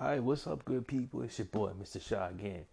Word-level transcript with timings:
All 0.00 0.08
right, 0.08 0.22
what's 0.22 0.46
up, 0.46 0.64
good 0.64 0.86
people? 0.86 1.22
It's 1.22 1.38
your 1.38 1.46
boy, 1.46 1.70
Mr. 1.80 2.00
Shaw 2.00 2.28
again, 2.28 2.64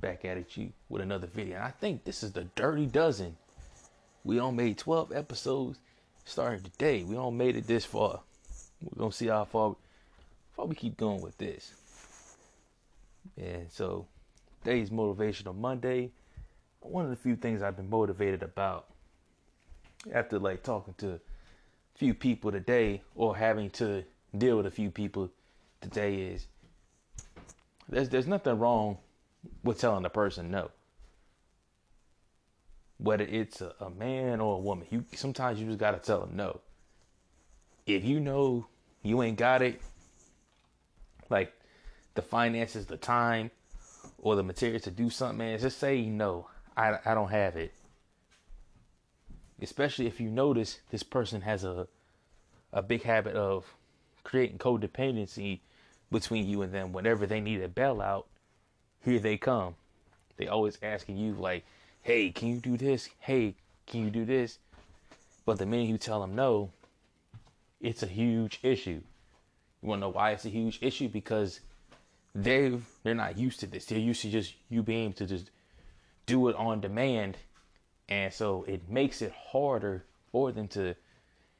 back 0.00 0.24
at 0.24 0.36
it 0.36 0.56
you 0.56 0.72
with 0.88 1.02
another 1.02 1.26
video. 1.26 1.56
And 1.56 1.64
I 1.64 1.70
think 1.70 2.04
this 2.04 2.22
is 2.22 2.32
the 2.32 2.44
dirty 2.54 2.86
dozen. 2.86 3.36
We 4.24 4.38
all 4.38 4.52
made 4.52 4.78
12 4.78 5.12
episodes 5.12 5.78
starting 6.24 6.62
today. 6.62 7.02
We 7.02 7.16
all 7.16 7.30
made 7.30 7.56
it 7.56 7.66
this 7.66 7.84
far. 7.84 8.20
We're 8.80 8.98
gonna 8.98 9.12
see 9.12 9.26
how 9.26 9.44
far, 9.44 9.76
far 10.56 10.66
we 10.66 10.74
keep 10.74 10.96
going 10.96 11.20
with 11.20 11.36
this. 11.36 11.74
And 13.36 13.70
so, 13.70 14.06
today's 14.62 14.90
motivational 14.90 15.56
Monday. 15.56 16.12
One 16.80 17.04
of 17.04 17.10
the 17.10 17.16
few 17.16 17.36
things 17.36 17.60
I've 17.60 17.76
been 17.76 17.90
motivated 17.90 18.42
about 18.42 18.86
after 20.14 20.38
like 20.38 20.62
talking 20.62 20.94
to 20.98 21.14
a 21.14 21.20
few 21.96 22.14
people 22.14 22.52
today 22.52 23.02
or 23.16 23.36
having 23.36 23.70
to 23.70 24.04
deal 24.36 24.56
with 24.56 24.66
a 24.66 24.70
few 24.70 24.90
people 24.90 25.30
today 25.82 26.14
is 26.14 26.46
there's 27.88 28.08
there's 28.08 28.26
nothing 28.26 28.58
wrong 28.58 28.98
with 29.62 29.78
telling 29.78 30.04
a 30.04 30.10
person 30.10 30.50
no. 30.50 30.70
Whether 32.98 33.24
it's 33.24 33.60
a, 33.60 33.74
a 33.80 33.90
man 33.90 34.40
or 34.40 34.56
a 34.56 34.60
woman, 34.60 34.86
you 34.90 35.04
sometimes 35.14 35.60
you 35.60 35.66
just 35.66 35.78
gotta 35.78 35.98
tell 35.98 36.20
them 36.20 36.36
no. 36.36 36.60
If 37.86 38.04
you 38.04 38.20
know 38.20 38.66
you 39.02 39.22
ain't 39.22 39.36
got 39.36 39.60
it, 39.60 39.82
like 41.28 41.52
the 42.14 42.22
finances, 42.22 42.86
the 42.86 42.96
time, 42.96 43.50
or 44.18 44.36
the 44.36 44.42
materials 44.42 44.82
to 44.82 44.90
do 44.90 45.10
something, 45.10 45.38
man, 45.38 45.58
just 45.58 45.78
say 45.78 46.02
no. 46.02 46.48
I 46.76 46.98
I 47.04 47.14
don't 47.14 47.30
have 47.30 47.56
it. 47.56 47.74
Especially 49.60 50.06
if 50.06 50.20
you 50.20 50.30
notice 50.30 50.78
this 50.90 51.02
person 51.02 51.42
has 51.42 51.64
a 51.64 51.88
a 52.72 52.82
big 52.82 53.02
habit 53.02 53.34
of 53.34 53.74
creating 54.24 54.58
codependency 54.58 55.60
between 56.12 56.46
you 56.46 56.62
and 56.62 56.72
them. 56.72 56.92
Whenever 56.92 57.26
they 57.26 57.40
need 57.40 57.60
a 57.60 57.68
bailout, 57.68 58.24
here 59.04 59.18
they 59.18 59.36
come. 59.36 59.74
They 60.36 60.46
always 60.46 60.78
asking 60.82 61.16
you 61.16 61.34
like, 61.34 61.64
"Hey, 62.02 62.30
can 62.30 62.48
you 62.48 62.60
do 62.60 62.76
this? 62.76 63.08
Hey, 63.18 63.56
can 63.86 64.04
you 64.04 64.10
do 64.10 64.24
this?" 64.24 64.58
But 65.44 65.58
the 65.58 65.66
minute 65.66 65.88
you 65.88 65.98
tell 65.98 66.20
them 66.20 66.34
no, 66.34 66.70
it's 67.80 68.02
a 68.02 68.06
huge 68.06 68.60
issue. 68.62 69.02
You 69.82 69.88
want 69.88 69.98
to 69.98 70.06
know 70.06 70.10
why 70.10 70.30
it's 70.30 70.44
a 70.44 70.50
huge 70.50 70.78
issue? 70.80 71.08
Because 71.08 71.60
they 72.34 72.78
they're 73.02 73.14
not 73.14 73.36
used 73.36 73.60
to 73.60 73.66
this. 73.66 73.86
They're 73.86 73.98
used 73.98 74.22
to 74.22 74.30
just 74.30 74.54
you 74.68 74.82
being 74.82 75.06
able 75.06 75.14
to 75.14 75.26
just 75.26 75.50
do 76.26 76.48
it 76.48 76.56
on 76.56 76.80
demand, 76.80 77.38
and 78.08 78.32
so 78.32 78.64
it 78.64 78.88
makes 78.88 79.20
it 79.20 79.32
harder 79.32 80.04
for 80.30 80.52
them 80.52 80.68
to 80.68 80.94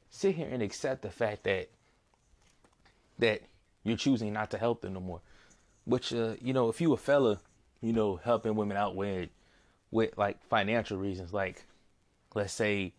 sit 0.09 0.35
here 0.35 0.47
and 0.49 0.63
accept 0.63 1.01
the 1.01 1.11
fact 1.11 1.43
that 1.43 1.69
that 3.19 3.41
you're 3.83 3.97
choosing 3.97 4.33
not 4.33 4.51
to 4.51 4.57
help 4.57 4.81
them 4.81 4.93
no 4.93 4.99
more. 4.99 5.21
Which 5.85 6.13
uh, 6.13 6.35
you 6.41 6.53
know, 6.53 6.69
if 6.69 6.79
you 6.79 6.93
a 6.93 6.97
fella, 6.97 7.39
you 7.81 7.93
know, 7.93 8.17
helping 8.17 8.55
women 8.55 8.77
out 8.77 8.95
with 8.95 9.29
with 9.91 10.17
like 10.17 10.43
financial 10.47 10.97
reasons, 10.97 11.33
like 11.33 11.63
let's 12.33 12.53
say 12.53 12.93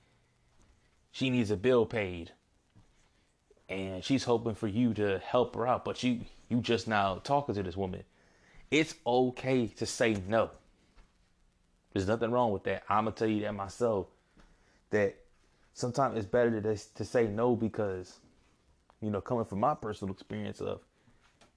she 1.10 1.30
needs 1.30 1.50
a 1.50 1.56
bill 1.56 1.86
paid 1.86 2.32
and 3.68 4.05
she's 4.05 4.24
hoping 4.24 4.55
for 4.55 4.68
you 4.68 4.92
to 4.94 5.18
help 5.18 5.55
her 5.56 5.66
out, 5.66 5.84
but 5.84 6.02
you 6.02 6.20
you 6.48 6.60
just 6.60 6.86
now 6.86 7.20
talking 7.24 7.55
to 7.55 7.62
this 7.62 7.77
woman. 7.77 8.05
It's 8.70 8.94
okay 9.06 9.68
to 9.68 9.86
say 9.86 10.16
no. 10.27 10.50
There's 11.92 12.08
nothing 12.08 12.30
wrong 12.30 12.52
with 12.52 12.64
that. 12.64 12.82
I'm 12.88 13.05
gonna 13.05 13.16
tell 13.16 13.28
you 13.28 13.40
that 13.42 13.55
myself. 13.55 14.06
That 14.90 15.16
sometimes 15.72 16.16
it's 16.16 16.27
better 16.27 16.60
to 16.60 16.77
to 16.77 17.05
say 17.05 17.27
no 17.27 17.56
because 17.56 18.18
you 19.00 19.10
know, 19.10 19.20
coming 19.20 19.44
from 19.44 19.60
my 19.60 19.74
personal 19.74 20.12
experience 20.12 20.60
of 20.60 20.80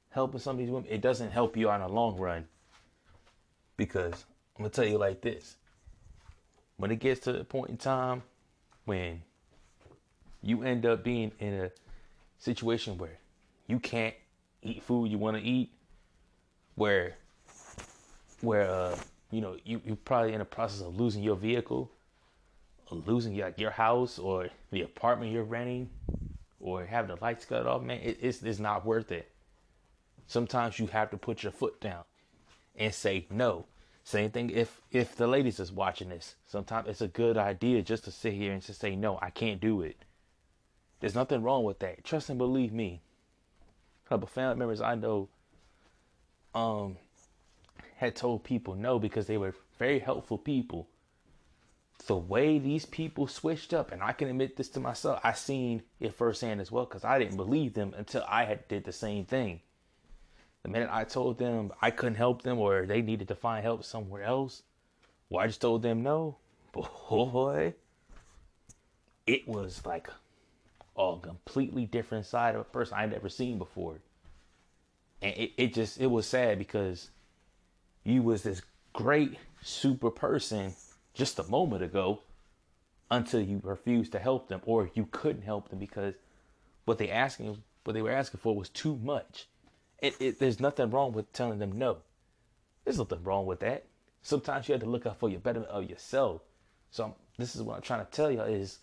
helping 0.09 0.39
some 0.39 0.55
of 0.55 0.59
these 0.59 0.69
women, 0.69 0.89
it 0.89 1.01
doesn't 1.01 1.31
help 1.31 1.55
you 1.55 1.69
on 1.69 1.81
the 1.81 1.87
long 1.87 2.17
run. 2.17 2.45
Because 3.75 4.25
I'm 4.55 4.63
gonna 4.63 4.69
tell 4.69 4.85
you 4.85 4.97
like 4.97 5.21
this. 5.21 5.57
When 6.77 6.91
it 6.91 6.99
gets 6.99 7.21
to 7.21 7.33
the 7.33 7.43
point 7.43 7.69
in 7.69 7.77
time 7.77 8.23
when 8.85 9.21
you 10.41 10.63
end 10.63 10.85
up 10.85 11.03
being 11.03 11.31
in 11.39 11.53
a 11.53 11.71
situation 12.37 12.97
where 12.97 13.17
you 13.67 13.79
can't 13.79 14.15
eat 14.61 14.81
food 14.83 15.11
you 15.11 15.17
want 15.17 15.37
to 15.37 15.43
eat, 15.43 15.71
where 16.75 17.15
where 18.41 18.69
uh 18.69 18.95
you 19.31 19.41
know 19.41 19.57
you 19.65 19.81
you're 19.85 19.95
probably 19.95 20.33
in 20.33 20.39
the 20.39 20.45
process 20.45 20.81
of 20.81 20.99
losing 20.99 21.23
your 21.23 21.35
vehicle, 21.35 21.91
or 22.89 22.97
losing 23.05 23.33
your, 23.33 23.53
your 23.57 23.71
house 23.71 24.19
or 24.19 24.47
the 24.71 24.83
apartment 24.83 25.31
you're 25.31 25.43
renting, 25.43 25.89
or 26.67 26.85
have 26.85 27.07
the 27.07 27.17
lights 27.21 27.45
cut 27.45 27.65
off, 27.65 27.81
man, 27.81 27.99
it, 28.01 28.17
it's 28.21 28.43
it's 28.43 28.59
not 28.59 28.85
worth 28.85 29.11
it. 29.11 29.29
Sometimes 30.27 30.79
you 30.79 30.87
have 30.87 31.09
to 31.11 31.17
put 31.17 31.43
your 31.43 31.51
foot 31.51 31.79
down 31.79 32.03
and 32.75 32.93
say 32.93 33.25
no. 33.29 33.65
Same 34.03 34.29
thing 34.31 34.49
if 34.49 34.81
if 34.91 35.15
the 35.15 35.27
ladies 35.27 35.59
is 35.59 35.71
watching 35.71 36.09
this. 36.09 36.35
Sometimes 36.45 36.87
it's 36.87 37.01
a 37.01 37.07
good 37.07 37.37
idea 37.37 37.81
just 37.81 38.03
to 38.05 38.11
sit 38.11 38.33
here 38.33 38.51
and 38.51 38.61
just 38.61 38.81
say 38.81 38.95
no, 38.95 39.17
I 39.21 39.29
can't 39.29 39.61
do 39.61 39.81
it. 39.81 39.97
There's 40.99 41.15
nothing 41.15 41.43
wrong 41.43 41.63
with 41.63 41.79
that. 41.79 42.03
Trust 42.03 42.29
and 42.29 42.37
believe 42.37 42.73
me. 42.73 43.01
A 44.05 44.09
couple 44.09 44.27
family 44.27 44.57
members 44.57 44.81
I 44.81 44.95
know 44.95 45.29
um 46.53 46.97
had 47.97 48.15
told 48.15 48.43
people 48.43 48.75
no 48.75 48.99
because 48.99 49.27
they 49.27 49.37
were 49.37 49.55
very 49.79 49.99
helpful 49.99 50.37
people 50.37 50.87
the 52.05 52.15
way 52.15 52.59
these 52.59 52.85
people 52.85 53.27
switched 53.27 53.73
up, 53.73 53.91
and 53.91 54.01
I 54.01 54.11
can 54.13 54.29
admit 54.29 54.55
this 54.55 54.69
to 54.69 54.79
myself, 54.79 55.19
I 55.23 55.33
seen 55.33 55.83
it 55.99 56.13
firsthand 56.13 56.61
as 56.61 56.71
well 56.71 56.85
because 56.85 57.03
I 57.03 57.19
didn't 57.19 57.37
believe 57.37 57.73
them 57.73 57.93
until 57.97 58.23
I 58.27 58.45
had 58.45 58.67
did 58.67 58.85
the 58.85 58.93
same 58.93 59.25
thing. 59.25 59.61
The 60.63 60.69
minute 60.69 60.89
I 60.91 61.03
told 61.03 61.37
them 61.37 61.71
I 61.81 61.91
couldn't 61.91 62.15
help 62.15 62.43
them 62.43 62.59
or 62.59 62.85
they 62.85 63.01
needed 63.01 63.27
to 63.29 63.35
find 63.35 63.63
help 63.63 63.83
somewhere 63.83 64.23
else, 64.23 64.63
well, 65.29 65.43
I 65.43 65.47
just 65.47 65.61
told 65.61 65.81
them 65.81 66.03
no. 66.03 66.37
Boy, 66.73 67.73
it 69.25 69.47
was 69.47 69.85
like 69.85 70.09
a 70.97 71.15
completely 71.21 71.85
different 71.85 72.25
side 72.25 72.55
of 72.55 72.61
a 72.61 72.65
person 72.65 72.97
I'd 72.97 73.11
never 73.11 73.29
seen 73.29 73.57
before. 73.57 73.99
And 75.21 75.35
it, 75.35 75.51
it 75.57 75.73
just 75.73 75.99
it 75.99 76.07
was 76.07 76.27
sad 76.27 76.59
because 76.59 77.09
you 78.03 78.21
was 78.21 78.43
this 78.43 78.61
great 78.93 79.37
super 79.61 80.11
person 80.11 80.73
just 81.17 81.39
a 81.39 81.43
moment 81.43 81.83
ago 81.83 82.21
until 83.09 83.41
you 83.41 83.59
refused 83.63 84.11
to 84.11 84.19
help 84.19 84.47
them 84.47 84.61
or 84.65 84.89
you 84.93 85.07
couldn't 85.11 85.41
help 85.41 85.69
them 85.69 85.79
because 85.79 86.13
what 86.85 86.97
they 86.97 87.09
asking 87.09 87.61
what 87.83 87.93
they 87.93 88.01
were 88.01 88.11
asking 88.11 88.39
for 88.41 88.55
was 88.55 88.69
too 88.69 88.97
much. 88.97 89.47
It, 89.99 90.15
it, 90.19 90.39
there's 90.39 90.59
nothing 90.59 90.91
wrong 90.91 91.13
with 91.13 91.31
telling 91.31 91.59
them 91.59 91.77
no. 91.77 91.97
There's 92.83 92.97
nothing 92.97 93.23
wrong 93.23 93.45
with 93.45 93.61
that. 93.61 93.85
Sometimes 94.21 94.67
you 94.67 94.73
have 94.73 94.81
to 94.81 94.89
look 94.89 95.05
out 95.05 95.19
for 95.19 95.29
your 95.29 95.39
betterment 95.39 95.71
of 95.71 95.89
yourself. 95.89 96.41
So 96.91 97.05
I'm, 97.05 97.13
this 97.37 97.55
is 97.55 97.61
what 97.61 97.77
I'm 97.77 97.81
trying 97.81 98.05
to 98.05 98.11
tell 98.11 98.29
you 98.29 98.41
is 98.41 98.79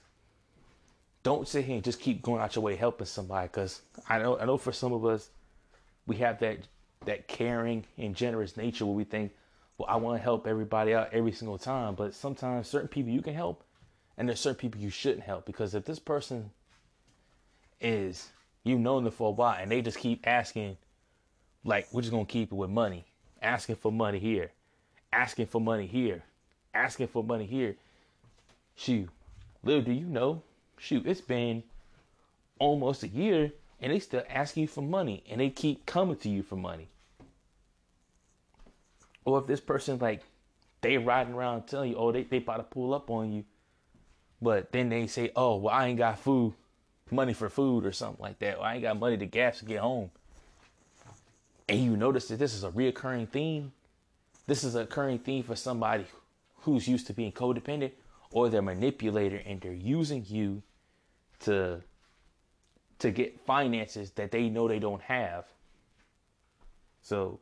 don't 1.22 1.46
sit 1.46 1.66
here 1.66 1.74
and 1.74 1.84
just 1.84 2.00
keep 2.00 2.22
going 2.22 2.40
out 2.40 2.56
your 2.56 2.64
way 2.64 2.76
helping 2.76 3.06
somebody 3.06 3.46
because 3.48 3.82
I 4.08 4.18
know 4.18 4.38
I 4.38 4.44
know 4.44 4.56
for 4.56 4.72
some 4.72 4.92
of 4.92 5.04
us 5.04 5.30
we 6.06 6.16
have 6.16 6.38
that 6.40 6.58
that 7.04 7.28
caring 7.28 7.84
and 7.98 8.14
generous 8.14 8.56
nature 8.56 8.86
where 8.86 8.94
we 8.94 9.04
think 9.04 9.32
well, 9.78 9.88
I 9.88 9.96
want 9.96 10.18
to 10.18 10.22
help 10.22 10.46
everybody 10.46 10.94
out 10.94 11.10
every 11.12 11.32
single 11.32 11.58
time, 11.58 11.94
but 11.94 12.14
sometimes 12.14 12.68
certain 12.68 12.88
people 12.88 13.12
you 13.12 13.22
can 13.22 13.34
help, 13.34 13.64
and 14.16 14.28
there's 14.28 14.40
certain 14.40 14.58
people 14.58 14.80
you 14.80 14.90
shouldn't 14.90 15.24
help 15.24 15.44
because 15.46 15.74
if 15.74 15.84
this 15.84 15.98
person 15.98 16.50
is 17.80 18.28
you've 18.62 18.80
known 18.80 19.04
them 19.04 19.12
for 19.12 19.28
a 19.28 19.32
while 19.32 19.58
and 19.60 19.70
they 19.70 19.82
just 19.82 19.98
keep 19.98 20.26
asking, 20.26 20.76
like 21.64 21.88
we're 21.92 22.02
just 22.02 22.12
gonna 22.12 22.24
keep 22.24 22.52
it 22.52 22.54
with 22.54 22.70
money, 22.70 23.04
asking 23.42 23.76
for 23.76 23.90
money 23.90 24.18
here, 24.18 24.52
asking 25.12 25.46
for 25.46 25.60
money 25.60 25.86
here, 25.86 26.22
asking 26.72 27.08
for 27.08 27.24
money 27.24 27.46
here. 27.46 27.76
Shoot, 28.76 29.08
little 29.62 29.82
do 29.82 29.92
you 29.92 30.06
know, 30.06 30.42
shoot, 30.78 31.06
it's 31.06 31.20
been 31.20 31.62
almost 32.58 33.02
a 33.02 33.08
year 33.08 33.52
and 33.80 33.92
they 33.92 33.98
still 33.98 34.22
asking 34.28 34.62
you 34.62 34.68
for 34.68 34.82
money 34.82 35.22
and 35.28 35.40
they 35.40 35.50
keep 35.50 35.84
coming 35.84 36.16
to 36.16 36.28
you 36.28 36.42
for 36.42 36.56
money. 36.56 36.88
Or 39.24 39.40
if 39.40 39.46
this 39.46 39.60
person 39.60 39.98
like 39.98 40.22
they 40.84 40.98
riding 40.98 41.32
around 41.32 41.66
telling 41.66 41.90
you, 41.90 41.96
oh, 41.96 42.12
they, 42.12 42.24
they 42.24 42.36
about 42.36 42.58
to 42.58 42.62
pull 42.62 42.92
up 42.92 43.10
on 43.10 43.32
you. 43.32 43.44
But 44.42 44.70
then 44.70 44.90
they 44.90 45.06
say, 45.06 45.30
oh, 45.34 45.56
well, 45.56 45.74
I 45.74 45.86
ain't 45.86 45.98
got 45.98 46.18
food, 46.18 46.52
money 47.10 47.32
for 47.32 47.48
food 47.48 47.86
or 47.86 47.92
something 47.92 48.22
like 48.22 48.38
that. 48.40 48.58
Or 48.58 48.64
I 48.64 48.74
ain't 48.74 48.82
got 48.82 48.98
money 48.98 49.16
to 49.16 49.24
gas 49.24 49.60
to 49.60 49.64
get 49.64 49.78
home. 49.80 50.10
And 51.68 51.80
you 51.80 51.96
notice 51.96 52.28
that 52.28 52.38
this 52.38 52.52
is 52.52 52.64
a 52.64 52.70
reoccurring 52.70 53.30
theme. 53.30 53.72
This 54.46 54.62
is 54.62 54.74
a 54.74 54.80
occurring 54.80 55.20
theme 55.20 55.42
for 55.42 55.56
somebody 55.56 56.04
who's 56.62 56.86
used 56.86 57.06
to 57.06 57.14
being 57.14 57.32
codependent 57.32 57.92
or 58.30 58.50
they're 58.50 58.60
manipulator 58.60 59.40
and 59.46 59.60
they're 59.60 59.72
using 59.72 60.24
you 60.28 60.62
to 61.40 61.80
to 62.98 63.10
get 63.10 63.40
finances 63.44 64.10
that 64.12 64.30
they 64.30 64.48
know 64.48 64.68
they 64.68 64.78
don't 64.78 65.02
have. 65.02 65.46
So 67.02 67.40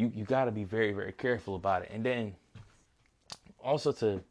you 0.00 0.12
you 0.14 0.24
got 0.24 0.46
to 0.46 0.50
be 0.52 0.64
very 0.64 0.92
very 0.92 1.12
careful 1.12 1.56
about 1.56 1.82
it. 1.82 1.90
And 1.94 2.04
then 2.04 2.34
also 3.62 3.92
to 3.92 4.22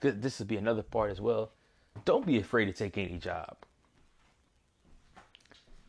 this 0.00 0.38
would 0.38 0.48
be 0.48 0.56
another 0.56 0.82
part 0.82 1.10
as 1.10 1.20
well. 1.20 1.50
Don't 2.04 2.26
be 2.26 2.38
afraid 2.38 2.66
to 2.66 2.72
take 2.72 2.98
any 2.98 3.18
job. 3.18 3.56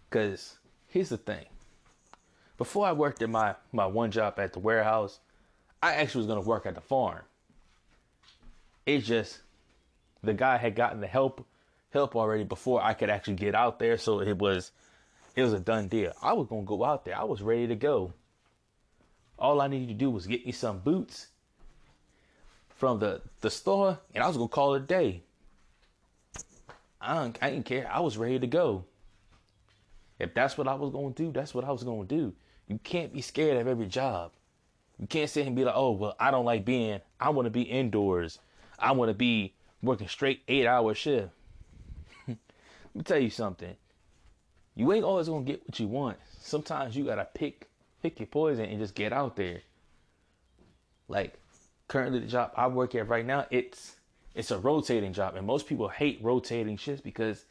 Cuz 0.09 0.59
here's 0.87 1.09
the 1.09 1.17
thing. 1.17 1.45
before 2.57 2.85
I 2.85 2.91
worked 2.93 3.21
at 3.23 3.29
my 3.29 3.55
my 3.71 3.85
one 3.87 4.11
job 4.11 4.39
at 4.39 4.53
the 4.53 4.59
warehouse, 4.59 5.19
I 5.81 5.93
actually 5.95 6.19
was 6.19 6.27
gonna 6.27 6.41
work 6.41 6.65
at 6.65 6.75
the 6.75 6.81
farm. 6.81 7.23
It 8.85 8.99
just 8.99 9.41
the 10.23 10.33
guy 10.33 10.57
had 10.57 10.75
gotten 10.75 11.01
the 11.01 11.07
help 11.07 11.45
help 11.91 12.15
already 12.15 12.43
before 12.43 12.83
I 12.83 12.93
could 12.93 13.09
actually 13.09 13.35
get 13.35 13.55
out 13.55 13.79
there, 13.79 13.97
so 13.97 14.21
it 14.21 14.37
was 14.37 14.71
it 15.35 15.43
was 15.43 15.53
a 15.53 15.59
done 15.59 15.87
deal. 15.87 16.13
I 16.21 16.33
was 16.33 16.47
gonna 16.47 16.63
go 16.63 16.83
out 16.83 17.05
there. 17.05 17.17
I 17.17 17.23
was 17.23 17.41
ready 17.41 17.67
to 17.67 17.75
go. 17.75 18.13
All 19.41 19.59
I 19.59 19.67
needed 19.67 19.87
to 19.87 19.95
do 19.95 20.11
was 20.11 20.27
get 20.27 20.45
me 20.45 20.51
some 20.51 20.79
boots 20.79 21.27
from 22.69 22.99
the, 22.99 23.21
the 23.41 23.49
store, 23.49 23.97
and 24.13 24.23
I 24.23 24.27
was 24.27 24.37
gonna 24.37 24.47
call 24.47 24.75
it 24.75 24.83
a 24.83 24.85
day. 24.85 25.23
I 27.01 27.33
I 27.41 27.49
didn't 27.49 27.65
care. 27.65 27.89
I 27.91 28.01
was 28.01 28.19
ready 28.19 28.37
to 28.37 28.45
go. 28.45 28.85
If 30.19 30.35
that's 30.35 30.59
what 30.59 30.67
I 30.67 30.75
was 30.75 30.91
gonna 30.91 31.09
do, 31.15 31.31
that's 31.31 31.55
what 31.55 31.65
I 31.65 31.71
was 31.71 31.83
gonna 31.83 32.05
do. 32.05 32.35
You 32.67 32.79
can't 32.83 33.11
be 33.11 33.21
scared 33.21 33.57
of 33.57 33.67
every 33.67 33.87
job. 33.87 34.31
You 34.99 35.07
can't 35.07 35.27
sit 35.27 35.47
and 35.47 35.55
be 35.55 35.65
like, 35.65 35.75
oh 35.75 35.93
well, 35.93 36.15
I 36.19 36.29
don't 36.29 36.45
like 36.45 36.63
being. 36.63 37.01
I 37.19 37.31
want 37.31 37.47
to 37.47 37.49
be 37.49 37.63
indoors. 37.63 38.37
I 38.77 38.91
want 38.91 39.09
to 39.09 39.15
be 39.15 39.55
working 39.81 40.07
straight 40.07 40.43
eight 40.47 40.67
hour 40.67 40.93
shift. 40.93 41.29
Let 42.27 42.37
me 42.93 43.01
tell 43.03 43.17
you 43.17 43.31
something. 43.31 43.75
You 44.75 44.93
ain't 44.93 45.03
always 45.03 45.29
gonna 45.29 45.45
get 45.45 45.63
what 45.65 45.79
you 45.79 45.87
want. 45.87 46.17
Sometimes 46.39 46.95
you 46.95 47.05
gotta 47.05 47.27
pick 47.33 47.70
pick 48.01 48.19
your 48.19 48.27
poison 48.27 48.65
and 48.65 48.79
just 48.79 48.95
get 48.95 49.13
out 49.13 49.35
there. 49.35 49.61
Like 51.07 51.35
currently 51.87 52.19
the 52.19 52.27
job 52.27 52.51
I 52.55 52.67
work 52.67 52.95
at 52.95 53.09
right 53.09 53.25
now, 53.25 53.45
it's 53.51 53.97
it's 54.33 54.51
a 54.51 54.57
rotating 54.57 55.13
job, 55.13 55.35
and 55.35 55.45
most 55.45 55.67
people 55.67 55.89
hate 55.89 56.19
rotating 56.21 56.77
shifts 56.77 57.01
because 57.01 57.45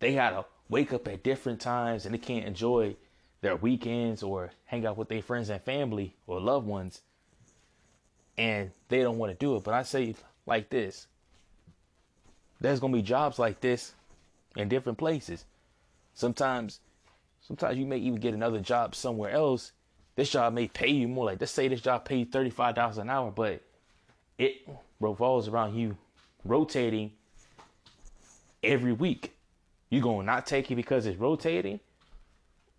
they 0.00 0.14
gotta 0.14 0.44
wake 0.68 0.92
up 0.92 1.08
at 1.08 1.22
different 1.22 1.60
times 1.60 2.04
and 2.04 2.14
they 2.14 2.18
can't 2.18 2.44
enjoy 2.44 2.94
their 3.40 3.56
weekends 3.56 4.22
or 4.22 4.50
hang 4.66 4.84
out 4.84 4.98
with 4.98 5.08
their 5.08 5.22
friends 5.22 5.48
and 5.48 5.62
family 5.62 6.14
or 6.26 6.40
loved 6.40 6.66
ones, 6.66 7.00
and 8.36 8.70
they 8.88 9.02
don't 9.02 9.18
want 9.18 9.32
to 9.32 9.38
do 9.38 9.56
it. 9.56 9.64
But 9.64 9.74
I 9.74 9.82
say 9.82 10.14
like 10.44 10.68
this: 10.68 11.06
there's 12.60 12.80
gonna 12.80 12.92
be 12.92 13.02
jobs 13.02 13.38
like 13.38 13.60
this 13.60 13.94
in 14.56 14.68
different 14.68 14.98
places. 14.98 15.44
Sometimes, 16.14 16.80
sometimes 17.40 17.78
you 17.78 17.86
may 17.86 17.98
even 17.98 18.20
get 18.20 18.34
another 18.34 18.60
job 18.60 18.94
somewhere 18.94 19.30
else. 19.30 19.72
This 20.18 20.30
job 20.30 20.52
may 20.52 20.66
pay 20.66 20.88
you 20.88 21.06
more. 21.06 21.26
Like 21.26 21.40
let's 21.40 21.52
say 21.52 21.68
this 21.68 21.80
job 21.80 22.04
pays 22.04 22.26
thirty 22.32 22.50
five 22.50 22.74
dollars 22.74 22.98
an 22.98 23.08
hour, 23.08 23.30
but 23.30 23.62
it 24.36 24.68
revolves 24.98 25.46
around 25.46 25.76
you 25.76 25.96
rotating 26.44 27.12
every 28.64 28.92
week. 28.92 29.36
You're 29.90 30.02
gonna 30.02 30.24
not 30.24 30.44
take 30.44 30.72
it 30.72 30.74
because 30.74 31.06
it's 31.06 31.20
rotating, 31.20 31.78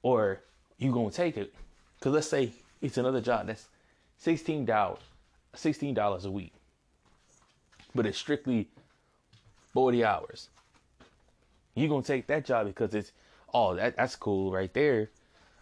or 0.02 0.42
you're 0.80 0.92
gonna 0.92 1.12
take 1.12 1.38
it? 1.38 1.56
Cause 2.02 2.12
let's 2.12 2.28
say 2.28 2.52
it's 2.82 2.98
another 2.98 3.22
job 3.22 3.48
that's 3.48 3.70
sixteen 4.18 4.66
dollars, 4.66 5.00
sixteen 5.56 5.94
dollars 5.94 6.26
a 6.26 6.32
week, 6.32 6.52
but 7.96 8.06
it's 8.06 8.18
strictly 8.18 8.68
forty 9.74 10.04
hours. 10.04 10.50
You're 11.74 11.88
gonna 11.88 12.04
take 12.04 12.28
that 12.28 12.44
job 12.44 12.68
because 12.68 12.94
it's 12.94 13.14
oh 13.54 13.76
that 13.76 13.96
that's 13.96 14.18
cool 14.18 14.52
right 14.52 14.74
there, 14.74 15.10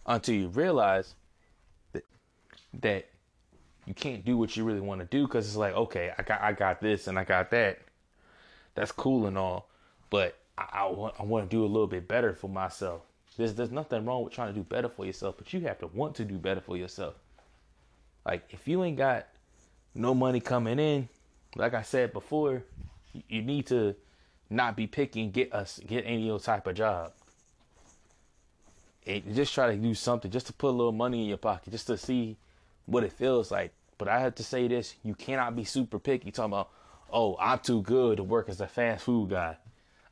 until 0.07 0.33
you 0.33 0.47
realize 0.47 1.13
that 2.81 3.07
you 3.85 3.93
can't 3.93 4.25
do 4.25 4.37
what 4.37 4.55
you 4.57 4.63
really 4.63 4.81
want 4.81 4.99
to 5.01 5.07
do 5.07 5.25
because 5.25 5.47
it's 5.47 5.55
like 5.55 5.73
okay 5.73 6.11
I 6.17 6.23
got 6.23 6.41
I 6.41 6.51
got 6.51 6.81
this 6.81 7.07
and 7.07 7.17
I 7.17 7.23
got 7.23 7.51
that 7.51 7.79
that's 8.77 8.91
cool 8.91 9.25
and 9.25 9.39
all, 9.39 9.67
but 10.11 10.37
I, 10.55 10.67
I 10.71 10.85
want 10.85 11.15
I 11.19 11.23
want 11.23 11.49
to 11.49 11.55
do 11.55 11.65
a 11.65 11.67
little 11.67 11.87
bit 11.87 12.07
better 12.07 12.33
for 12.33 12.47
myself. 12.47 13.01
There's 13.35 13.55
there's 13.55 13.71
nothing 13.71 14.05
wrong 14.05 14.23
with 14.23 14.33
trying 14.33 14.49
to 14.49 14.53
do 14.53 14.63
better 14.63 14.87
for 14.87 15.03
yourself, 15.03 15.35
but 15.35 15.51
you 15.51 15.61
have 15.61 15.79
to 15.79 15.87
want 15.87 16.15
to 16.17 16.25
do 16.25 16.37
better 16.37 16.61
for 16.61 16.77
yourself. 16.77 17.15
Like 18.23 18.43
if 18.51 18.67
you 18.67 18.83
ain't 18.83 18.97
got 18.97 19.25
no 19.95 20.13
money 20.13 20.39
coming 20.39 20.77
in, 20.77 21.09
like 21.55 21.73
I 21.73 21.81
said 21.81 22.13
before, 22.13 22.61
you 23.27 23.41
need 23.41 23.65
to 23.67 23.95
not 24.47 24.77
be 24.77 24.85
picky 24.85 25.23
and 25.23 25.33
get 25.33 25.51
us 25.53 25.79
get 25.87 26.03
any 26.05 26.37
type 26.37 26.67
of 26.67 26.75
job. 26.75 27.13
And 29.07 29.33
just 29.33 29.55
try 29.55 29.71
to 29.71 29.75
do 29.75 29.95
something 29.95 30.29
just 30.29 30.45
to 30.47 30.53
put 30.53 30.67
a 30.67 30.77
little 30.77 30.91
money 30.91 31.23
in 31.23 31.29
your 31.29 31.37
pocket, 31.37 31.71
just 31.71 31.87
to 31.87 31.97
see 31.97 32.37
what 32.87 33.03
it 33.03 33.13
feels 33.13 33.51
like. 33.51 33.73
But 33.99 34.07
I 34.07 34.19
have 34.19 34.33
to 34.35 34.43
say 34.43 34.67
this: 34.67 34.95
you 35.03 35.13
cannot 35.13 35.55
be 35.55 35.63
super 35.63 35.99
picky. 35.99 36.31
Talking 36.31 36.53
about, 36.53 36.69
oh, 37.11 37.37
I'm 37.39 37.59
too 37.59 37.83
good 37.83 38.17
to 38.17 38.23
work 38.23 38.49
as 38.49 38.59
a 38.59 38.67
fast 38.67 39.03
food 39.05 39.29
guy. 39.29 39.57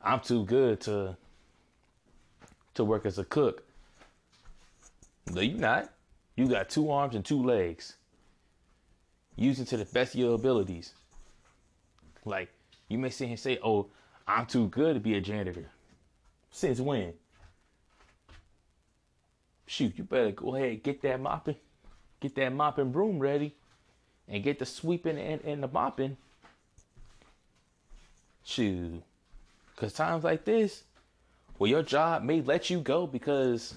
I'm 0.00 0.20
too 0.20 0.44
good 0.44 0.80
to 0.82 1.16
to 2.74 2.84
work 2.84 3.04
as 3.04 3.18
a 3.18 3.24
cook. 3.24 3.64
No, 5.32 5.40
you're 5.40 5.58
not. 5.58 5.92
You 6.36 6.46
got 6.46 6.68
two 6.68 6.90
arms 6.90 7.14
and 7.14 7.24
two 7.24 7.42
legs. 7.42 7.96
Use 9.34 9.58
it 9.58 9.68
to 9.68 9.76
the 9.76 9.84
best 9.86 10.14
of 10.14 10.20
your 10.20 10.34
abilities. 10.34 10.92
Like 12.24 12.50
you 12.88 12.98
may 12.98 13.10
sit 13.10 13.24
here 13.24 13.32
and 13.32 13.40
say, 13.40 13.58
"Oh, 13.62 13.88
I'm 14.28 14.46
too 14.46 14.68
good 14.68 14.94
to 14.94 15.00
be 15.00 15.14
a 15.14 15.20
janitor." 15.20 15.70
Since 16.50 16.80
when? 16.80 17.14
Shoot, 19.66 19.98
you 19.98 20.04
better 20.04 20.30
go 20.30 20.54
ahead 20.54 20.82
get 20.82 21.02
that 21.02 21.20
mopping, 21.20 21.56
get 22.28 22.36
that 22.36 22.52
mopping 22.52 22.92
broom 22.92 23.18
ready, 23.18 23.54
and 24.28 24.42
get 24.42 24.58
the 24.58 24.66
sweeping 24.66 25.18
and, 25.18 25.40
and 25.42 25.62
the 25.62 25.68
mopping 25.68 26.16
Shoot. 28.46 29.02
Cause 29.74 29.92
times 29.92 30.22
like 30.22 30.44
this, 30.44 30.84
well, 31.58 31.68
your 31.68 31.82
job 31.82 32.22
may 32.22 32.40
let 32.40 32.70
you 32.70 32.78
go 32.78 33.06
because 33.06 33.74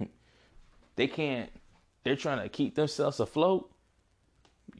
they 0.96 1.06
can't. 1.06 1.48
They're 2.02 2.16
trying 2.16 2.42
to 2.42 2.48
keep 2.48 2.74
themselves 2.74 3.20
afloat. 3.20 3.70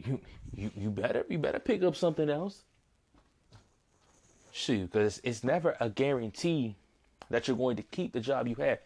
You, 0.05 0.21
you, 0.53 0.71
you 0.77 0.91
better, 0.91 1.25
you 1.29 1.39
better 1.39 1.61
pick 1.61 1.85
up 1.85 1.95
something 1.95 2.29
else. 2.29 2.65
Shoot, 4.51 4.91
because 4.91 5.21
it's 5.23 5.45
never 5.45 5.77
a 5.79 5.89
guarantee 5.89 6.75
that 7.31 7.47
you're 7.47 7.57
going 7.57 7.77
to 7.77 7.83
keep 7.83 8.13
the 8.13 8.21
job 8.21 8.49
you 8.49 8.57
have. 8.57 8.79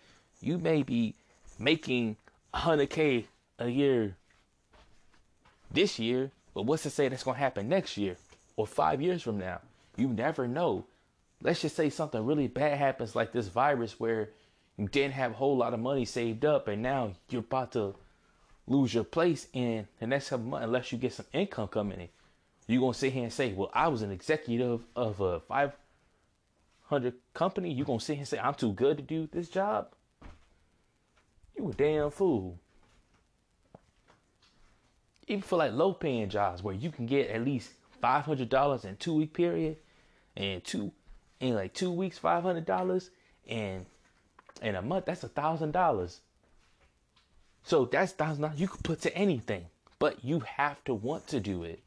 You 0.43 0.59
may 0.59 0.83
be 0.83 1.15
making 1.59 2.17
100k 2.53 3.25
a 3.59 3.69
year 3.69 4.17
this 5.71 5.99
year, 5.99 6.31
but 6.55 6.63
what's 6.63 6.85
to 6.85 6.91
say 6.91 7.09
that's 7.09 7.25
going 7.25 7.37
to 7.37 7.41
happen 7.41 7.69
next 7.69 7.97
year 7.97 8.17
or 8.57 8.67
five 8.67 9.03
years 9.03 9.23
from 9.23 9.39
now? 9.39 9.61
You 9.97 10.09
never 10.09 10.47
know. 10.47 10.87
Let's 11.43 11.61
just 11.61 11.77
say 11.77 11.91
something 11.91 12.25
really 12.25 12.49
bad 12.49 12.79
happens, 12.79 13.15
like 13.15 13.33
this 13.33 13.49
virus, 13.49 13.99
where 14.01 14.31
you 14.77 14.89
didn't 14.89 15.15
have 15.15 15.33
a 15.33 15.35
whole 15.35 15.57
lot 15.57 15.75
of 15.75 15.81
money 15.81 16.05
saved 16.05 16.45
up, 16.45 16.69
and 16.69 16.83
now 16.83 17.13
you're 17.29 17.41
about 17.41 17.73
to 17.73 17.95
lose 18.67 18.95
your 18.95 19.05
place 19.05 19.47
in 19.53 19.87
the 20.01 20.07
next 20.07 20.31
couple 20.31 20.47
months 20.47 20.65
unless 20.65 20.93
you 20.93 20.99
get 20.99 21.13
some 21.13 21.27
income 21.33 21.69
coming 21.69 22.01
in. 22.01 22.09
You're 22.67 22.81
gonna 22.81 22.95
sit 22.95 23.13
here 23.13 23.25
and 23.25 23.33
say, 23.33 23.53
"Well, 23.53 23.71
I 23.75 23.89
was 23.89 24.01
an 24.03 24.11
executive 24.11 24.87
of 24.97 25.21
a 25.21 25.41
500 25.41 27.15
company." 27.35 27.73
You're 27.73 27.87
gonna 27.87 28.01
sit 28.01 28.15
here 28.15 28.23
and 28.23 28.29
say, 28.29 28.39
"I'm 28.39 28.55
too 28.55 28.73
good 28.73 28.97
to 28.97 29.03
do 29.03 29.27
this 29.27 29.51
job." 29.51 29.95
You 31.57 31.69
a 31.69 31.75
damn 31.75 32.11
fool. 32.11 32.59
Even 35.27 35.43
for 35.43 35.57
like 35.57 35.73
low 35.73 35.93
paying 35.93 36.29
jobs 36.29 36.63
where 36.63 36.75
you 36.75 36.91
can 36.91 37.07
get 37.07 37.31
at 37.31 37.45
least 37.45 37.71
five 38.01 38.25
hundred 38.25 38.49
dollars 38.49 38.85
in 38.85 38.97
two 38.97 39.15
week 39.15 39.33
period, 39.33 39.77
and 40.37 40.63
two 40.65 40.93
in 41.41 41.55
like 41.55 41.73
two 41.73 41.91
weeks 41.91 42.19
five 42.19 42.43
hundred 42.43 42.67
dollars, 42.67 43.11
and 43.49 43.87
in 44.63 44.75
a 44.75 44.83
month 44.83 45.07
that's 45.07 45.25
a 45.25 45.29
thousand 45.29 45.73
dollars. 45.73 46.21
So 47.63 47.87
that's 47.87 48.13
thousand 48.13 48.43
dollars 48.43 48.61
you 48.61 48.69
could 48.69 48.85
put 48.85 49.01
to 49.03 49.17
anything, 49.17 49.67
but 49.99 50.25
you 50.25 50.41
have 50.41 50.83
to 50.85 50.95
want 50.95 51.27
to 51.29 51.41
do 51.41 51.65
it. 51.65 51.81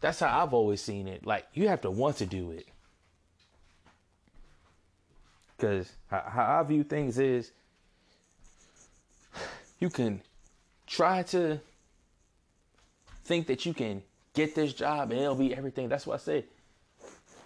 That's 0.00 0.20
how 0.20 0.42
I've 0.42 0.54
always 0.54 0.80
seen 0.80 1.06
it. 1.06 1.26
Like 1.26 1.46
you 1.52 1.68
have 1.68 1.82
to 1.82 1.90
want 1.90 2.16
to 2.18 2.26
do 2.26 2.50
it. 2.50 2.66
Because 5.56 5.92
how 6.08 6.60
I 6.60 6.62
view 6.62 6.84
things 6.84 7.18
is 7.18 7.52
you 9.78 9.90
can 9.90 10.22
try 10.90 11.22
to 11.22 11.60
think 13.24 13.46
that 13.46 13.64
you 13.64 13.72
can 13.72 14.02
get 14.34 14.54
this 14.54 14.74
job 14.74 15.12
and 15.12 15.20
it'll 15.20 15.36
be 15.36 15.54
everything. 15.54 15.88
That's 15.88 16.06
why 16.06 16.16
I 16.16 16.18
say 16.18 16.44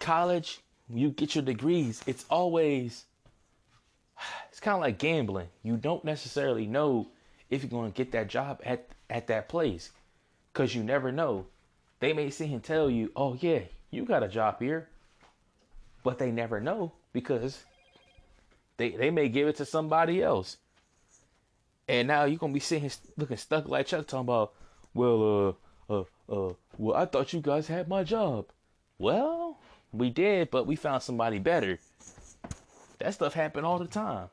college, 0.00 0.60
you 0.88 1.10
get 1.10 1.34
your 1.34 1.44
degrees, 1.44 2.02
it's 2.06 2.24
always 2.30 3.04
it's 4.48 4.60
kind 4.60 4.74
of 4.74 4.80
like 4.80 4.98
gambling. 4.98 5.48
You 5.62 5.76
don't 5.76 6.04
necessarily 6.04 6.66
know 6.66 7.08
if 7.50 7.62
you're 7.62 7.70
going 7.70 7.92
to 7.92 7.96
get 7.96 8.12
that 8.12 8.28
job 8.28 8.60
at 8.64 8.88
at 9.10 9.26
that 9.26 9.48
place 9.48 9.90
cuz 10.54 10.74
you 10.74 10.82
never 10.82 11.12
know. 11.12 11.46
They 12.00 12.12
may 12.12 12.30
sit 12.30 12.50
and 12.50 12.62
tell 12.62 12.88
you, 12.88 13.12
"Oh 13.14 13.34
yeah, 13.34 13.62
you 13.90 14.04
got 14.04 14.22
a 14.22 14.28
job 14.28 14.60
here." 14.60 14.88
But 16.02 16.18
they 16.18 16.30
never 16.30 16.60
know 16.60 16.92
because 17.12 17.64
they 18.78 18.90
they 18.90 19.10
may 19.10 19.28
give 19.28 19.48
it 19.48 19.56
to 19.56 19.64
somebody 19.66 20.22
else. 20.22 20.56
And 21.87 22.09
now 22.09 22.25
you're 22.25 22.38
to 22.38 22.49
be 22.49 22.61
sitting 22.61 22.91
looking 23.17 23.37
stuck 23.37 23.69
like 23.69 23.87
Chuck 23.87 24.07
talking 24.07 24.25
about, 24.25 24.55
"Well, 24.95 25.57
uh 25.88 25.93
uh 25.93 26.05
uh, 26.29 26.55
well, 26.79 26.97
I 26.97 27.05
thought 27.05 27.33
you 27.33 27.41
guys 27.41 27.69
had 27.69 27.88
my 27.88 28.05
job. 28.05 28.47
Well, 28.99 29.59
we 29.93 30.11
did, 30.11 30.50
but 30.50 30.67
we 30.67 30.76
found 30.76 31.03
somebody 31.03 31.38
better. 31.38 31.79
That 32.99 33.14
stuff 33.14 33.35
happened 33.35 33.67
all 33.67 33.79
the 33.79 33.87
time. 33.87 34.29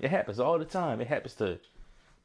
It 0.00 0.10
happens 0.10 0.40
all 0.40 0.58
the 0.58 0.64
time. 0.64 1.00
It 1.00 1.08
happens 1.08 1.34
to 1.34 1.58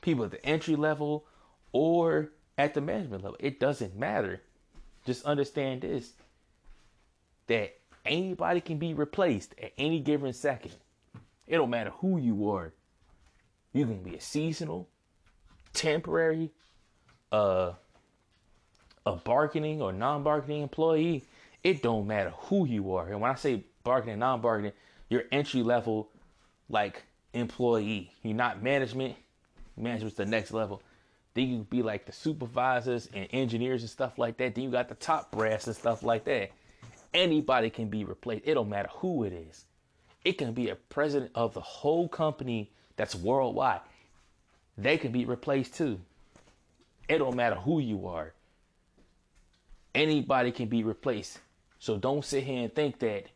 people 0.01 0.25
at 0.25 0.31
the 0.31 0.45
entry 0.45 0.75
level 0.75 1.25
or 1.71 2.31
at 2.57 2.73
the 2.73 2.81
management 2.81 3.23
level. 3.23 3.37
It 3.39 3.59
doesn't 3.59 3.97
matter. 3.97 4.41
Just 5.05 5.25
understand 5.25 5.81
this 5.81 6.13
that 7.47 7.77
anybody 8.05 8.61
can 8.61 8.77
be 8.77 8.93
replaced 8.93 9.55
at 9.61 9.73
any 9.77 9.99
given 9.99 10.33
second. 10.33 10.73
It 11.47 11.57
don't 11.57 11.69
matter 11.69 11.91
who 11.91 12.17
you 12.17 12.49
are. 12.49 12.73
You 13.73 13.85
can 13.85 14.01
be 14.01 14.15
a 14.15 14.21
seasonal, 14.21 14.89
temporary, 15.73 16.51
uh, 17.31 17.73
a 19.05 19.15
bargaining 19.17 19.81
or 19.81 19.93
non-bargaining 19.93 20.61
employee. 20.61 21.23
It 21.63 21.83
don't 21.83 22.07
matter 22.07 22.33
who 22.35 22.65
you 22.65 22.95
are. 22.95 23.07
And 23.09 23.21
when 23.21 23.31
I 23.31 23.35
say 23.35 23.65
bargaining, 23.83 24.19
non-bargaining, 24.19 24.71
your 25.09 25.23
entry 25.31 25.61
level, 25.61 26.09
like 26.69 27.03
employee. 27.33 28.11
You're 28.23 28.35
not 28.35 28.63
management. 28.63 29.15
Management's 29.77 30.17
the 30.17 30.25
next 30.25 30.51
level. 30.51 30.81
Then 31.33 31.49
you 31.49 31.59
be 31.69 31.81
like 31.83 32.05
the 32.05 32.11
supervisors 32.11 33.09
and 33.13 33.27
engineers 33.31 33.81
and 33.81 33.89
stuff 33.89 34.17
like 34.17 34.37
that. 34.37 34.55
Then 34.55 34.63
you 34.63 34.71
got 34.71 34.89
the 34.89 34.95
top 34.95 35.31
brass 35.31 35.67
and 35.67 35.75
stuff 35.75 36.01
like 36.01 36.23
that. 36.25 36.51
Anybody 37.13 37.69
can 37.69 37.89
be 37.89 38.03
replaced. 38.05 38.43
It 38.45 38.53
don't 38.53 38.69
matter 38.69 38.89
who 38.93 39.23
it 39.23 39.33
is. 39.33 39.65
It 40.25 40.39
can 40.39 40.53
be 40.53 40.69
a 40.69 40.75
president 40.75 41.31
of 41.35 41.53
the 41.53 41.61
whole 41.61 42.09
company 42.09 42.71
that's 42.97 43.15
worldwide. 43.15 43.81
They 44.75 44.97
can 44.97 45.11
be 45.11 45.23
replaced 45.23 45.75
too. 45.75 46.01
It 47.07 47.19
don't 47.19 47.35
matter 47.35 47.55
who 47.55 47.79
you 47.79 48.07
are. 48.07 48.33
Anybody 49.93 50.51
can 50.51 50.67
be 50.67 50.83
replaced. 50.83 51.39
So 51.77 51.97
don't 51.97 52.25
sit 52.25 52.43
here 52.43 52.63
and 52.63 52.73
think 52.73 52.97
that 52.99 53.27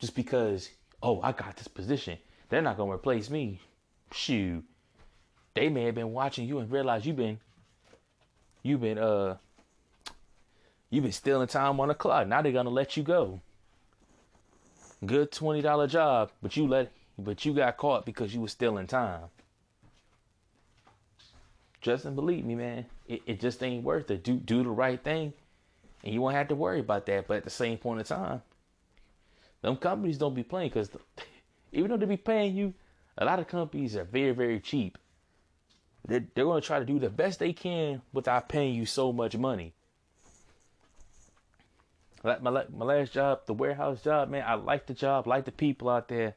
just 0.00 0.16
because, 0.16 0.68
oh, 1.02 1.20
I 1.22 1.30
got 1.30 1.56
this 1.56 1.68
position, 1.68 2.18
they're 2.48 2.60
not 2.60 2.76
gonna 2.76 2.90
replace 2.90 3.30
me. 3.30 3.60
Shoot. 4.12 4.64
They 5.54 5.68
may 5.68 5.84
have 5.84 5.94
been 5.94 6.12
watching 6.12 6.48
you 6.48 6.58
and 6.58 6.70
realize 6.70 7.06
you've 7.06 7.16
been 7.16 7.38
you've 8.64 8.80
been 8.80 8.98
uh 8.98 9.36
you've 10.90 11.04
been 11.04 11.12
stealing 11.12 11.46
time 11.46 11.78
on 11.78 11.88
the 11.88 11.94
clock. 11.94 12.26
Now 12.26 12.42
they're 12.42 12.50
gonna 12.50 12.70
let 12.70 12.96
you 12.96 13.04
go. 13.04 13.40
Good 15.06 15.32
twenty 15.32 15.60
dollar 15.60 15.86
job, 15.86 16.30
but 16.40 16.56
you 16.56 16.66
let 16.66 16.92
but 17.18 17.44
you 17.44 17.52
got 17.52 17.76
caught 17.76 18.06
because 18.06 18.34
you 18.34 18.40
were 18.40 18.48
stealing 18.48 18.86
time. 18.86 19.24
Just 21.80 22.04
and 22.04 22.16
believe 22.16 22.44
me, 22.44 22.54
man, 22.54 22.86
it, 23.06 23.22
it 23.26 23.40
just 23.40 23.62
ain't 23.62 23.84
worth 23.84 24.10
it. 24.10 24.22
Do 24.22 24.34
do 24.36 24.62
the 24.62 24.70
right 24.70 25.02
thing, 25.02 25.32
and 26.02 26.14
you 26.14 26.20
won't 26.20 26.36
have 26.36 26.48
to 26.48 26.54
worry 26.54 26.80
about 26.80 27.06
that. 27.06 27.26
But 27.26 27.38
at 27.38 27.44
the 27.44 27.50
same 27.50 27.76
point 27.76 28.00
in 28.00 28.06
time, 28.06 28.42
them 29.62 29.76
companies 29.76 30.16
don't 30.16 30.34
be 30.34 30.44
playing 30.44 30.70
because 30.70 30.90
even 31.72 31.90
though 31.90 31.96
they 31.96 32.06
be 32.06 32.16
paying 32.16 32.54
you, 32.54 32.72
a 33.18 33.24
lot 33.24 33.40
of 33.40 33.48
companies 33.48 33.96
are 33.96 34.04
very 34.04 34.32
very 34.32 34.60
cheap. 34.60 34.96
They're, 36.06 36.24
they're 36.34 36.44
going 36.44 36.60
to 36.60 36.66
try 36.66 36.78
to 36.78 36.84
do 36.84 36.98
the 36.98 37.10
best 37.10 37.38
they 37.38 37.52
can 37.52 38.02
without 38.12 38.48
paying 38.48 38.74
you 38.74 38.84
so 38.86 39.12
much 39.12 39.36
money. 39.36 39.72
My 42.24 42.38
my 42.40 42.84
last 42.84 43.12
job, 43.12 43.40
the 43.44 43.52
warehouse 43.52 44.02
job, 44.02 44.30
man, 44.30 44.44
I 44.46 44.54
liked 44.54 44.86
the 44.86 44.94
job, 44.94 45.26
liked 45.26 45.44
the 45.44 45.52
people 45.52 45.90
out 45.90 46.08
there, 46.08 46.34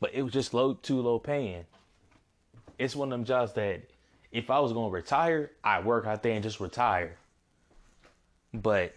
but 0.00 0.14
it 0.14 0.22
was 0.22 0.32
just 0.32 0.54
low 0.54 0.72
too 0.72 1.02
low 1.02 1.18
paying. 1.18 1.66
It's 2.78 2.96
one 2.96 3.12
of 3.12 3.18
them 3.18 3.26
jobs 3.26 3.52
that 3.52 3.82
if 4.32 4.50
I 4.50 4.60
was 4.60 4.72
gonna 4.72 4.88
retire, 4.88 5.50
I 5.62 5.80
work 5.80 6.06
out 6.06 6.22
there 6.22 6.32
and 6.32 6.42
just 6.42 6.58
retire. 6.58 7.16
But 8.54 8.94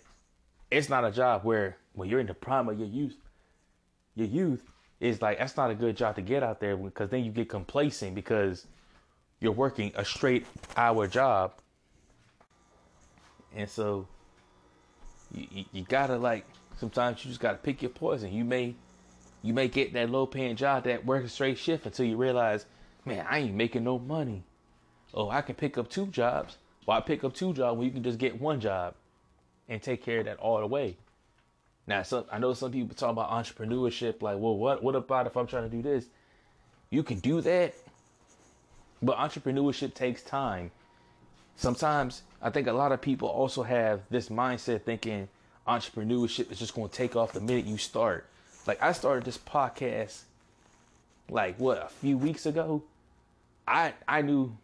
it's 0.69 0.87
not 0.87 1.03
a 1.03 1.11
job 1.11 1.43
where 1.43 1.75
when 1.91 2.07
you're 2.07 2.21
in 2.21 2.27
the 2.27 2.33
prime 2.33 2.69
of 2.69 2.79
your 2.79 2.87
youth, 2.87 3.17
your 4.15 4.27
youth 4.27 4.63
is 5.01 5.21
like 5.21 5.39
that's 5.39 5.57
not 5.57 5.71
a 5.71 5.75
good 5.75 5.97
job 5.97 6.15
to 6.15 6.21
get 6.21 6.41
out 6.41 6.61
there 6.61 6.77
because 6.77 7.09
then 7.09 7.25
you 7.25 7.31
get 7.31 7.49
complacent 7.49 8.15
because 8.15 8.65
you're 9.41 9.51
working 9.51 9.91
a 9.95 10.05
straight 10.05 10.45
hour 10.77 11.05
job, 11.05 11.53
and 13.53 13.69
so 13.69 14.07
you, 15.33 15.65
you, 15.71 15.83
gotta 15.83 16.17
like 16.17 16.45
sometimes 16.79 17.23
you 17.23 17.29
just 17.29 17.39
gotta 17.39 17.57
pick 17.57 17.81
your 17.81 17.89
poison. 17.89 18.31
You 18.31 18.43
may 18.43 18.75
you 19.41 19.53
may 19.53 19.67
get 19.67 19.93
that 19.93 20.09
low 20.09 20.25
paying 20.25 20.55
job 20.55 20.83
that 20.83 21.05
works 21.05 21.25
a 21.25 21.29
straight 21.29 21.57
shift 21.57 21.85
until 21.85 22.05
you 22.05 22.17
realize, 22.17 22.65
man, 23.05 23.25
I 23.29 23.39
ain't 23.39 23.55
making 23.55 23.83
no 23.83 23.97
money. 23.97 24.43
Oh, 25.13 25.29
I 25.29 25.41
can 25.41 25.55
pick 25.55 25.77
up 25.77 25.89
two 25.89 26.07
jobs. 26.07 26.57
Why 26.85 26.99
pick 26.99 27.23
up 27.23 27.33
two 27.33 27.53
jobs 27.53 27.77
when 27.77 27.87
you 27.87 27.93
can 27.93 28.03
just 28.03 28.19
get 28.19 28.39
one 28.39 28.59
job 28.59 28.95
and 29.67 29.81
take 29.81 30.03
care 30.03 30.19
of 30.19 30.25
that 30.25 30.37
all 30.37 30.59
the 30.59 30.67
way? 30.67 30.97
Now, 31.87 32.03
some 32.03 32.25
I 32.31 32.39
know 32.39 32.53
some 32.53 32.71
people 32.71 32.95
talk 32.95 33.11
about 33.11 33.31
entrepreneurship, 33.31 34.21
like, 34.21 34.37
well, 34.37 34.55
what 34.55 34.83
what 34.83 34.95
about 34.95 35.27
if 35.27 35.35
I'm 35.35 35.47
trying 35.47 35.69
to 35.69 35.75
do 35.75 35.81
this? 35.81 36.05
You 36.89 37.03
can 37.03 37.19
do 37.19 37.41
that, 37.41 37.73
but 39.01 39.17
entrepreneurship 39.17 39.93
takes 39.93 40.21
time. 40.21 40.71
Sometimes 41.55 42.23
I 42.41 42.49
think 42.49 42.67
a 42.67 42.73
lot 42.73 42.91
of 42.91 43.01
people 43.01 43.27
also 43.27 43.63
have 43.63 44.01
this 44.09 44.29
mindset 44.29 44.81
thinking 44.81 45.27
entrepreneurship 45.67 46.51
is 46.51 46.59
just 46.59 46.73
going 46.73 46.89
to 46.89 46.95
take 46.95 47.15
off 47.15 47.33
the 47.33 47.39
minute 47.39 47.65
you 47.65 47.77
start. 47.77 48.25
Like 48.65 48.81
I 48.81 48.93
started 48.93 49.25
this 49.25 49.37
podcast 49.37 50.21
like 51.29 51.57
what 51.59 51.77
a 51.77 51.89
few 51.89 52.17
weeks 52.17 52.45
ago. 52.45 52.83
I 53.67 53.93
I 54.07 54.21
knew 54.21 54.55